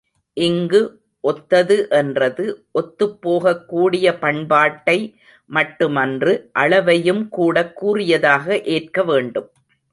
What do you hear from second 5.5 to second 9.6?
மட்டுமன்று அளவையும் கூடக் கூறியதாக ஏற்கவேண்டும்.